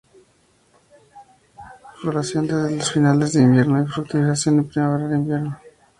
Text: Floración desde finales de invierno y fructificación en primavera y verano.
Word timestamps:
Floración 2.01 2.47
desde 2.47 2.81
finales 2.91 3.33
de 3.33 3.43
invierno 3.43 3.83
y 3.83 3.85
fructificación 3.85 4.57
en 4.57 4.67
primavera 4.67 5.15
y 5.15 5.21
verano. 5.23 5.59